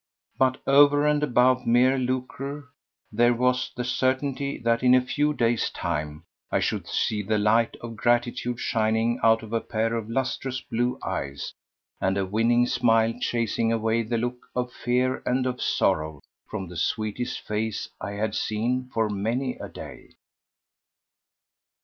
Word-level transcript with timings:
But 0.39 0.59
over 0.65 1.05
and 1.05 1.21
above 1.21 1.67
mere 1.67 1.95
lucre 1.99 2.71
there 3.11 3.35
was 3.35 3.69
the 3.77 3.83
certainty 3.83 4.57
that 4.57 4.81
in 4.81 4.95
a 4.95 4.99
few 5.05 5.31
days' 5.31 5.69
time 5.69 6.23
I 6.51 6.59
should 6.59 6.87
see 6.87 7.21
the 7.21 7.37
light 7.37 7.75
of 7.81 7.97
gratitude 7.97 8.59
shining 8.59 9.19
out 9.21 9.43
of 9.43 9.53
a 9.53 9.61
pair 9.61 9.93
of 9.95 10.09
lustrous 10.09 10.59
blue 10.59 10.97
eyes, 11.03 11.53
and 12.01 12.17
a 12.17 12.25
winning 12.25 12.65
smile 12.65 13.13
chasing 13.21 13.71
away 13.71 14.01
the 14.01 14.17
look 14.17 14.39
of 14.55 14.73
fear 14.73 15.21
and 15.23 15.45
of 15.45 15.61
sorrow 15.61 16.21
from 16.49 16.67
the 16.67 16.77
sweetest 16.77 17.39
face 17.41 17.87
I 18.01 18.13
had 18.13 18.33
seen 18.33 18.89
for 18.91 19.07
many 19.07 19.57
a 19.59 19.69
day. 19.69 20.15